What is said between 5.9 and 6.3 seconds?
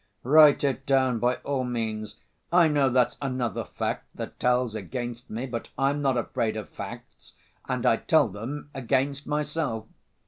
not